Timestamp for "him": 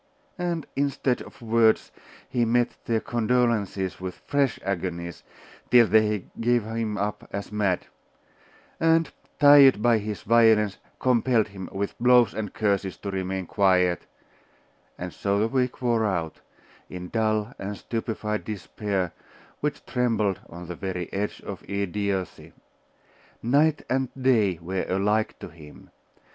6.63-6.97, 11.49-11.69, 25.49-25.91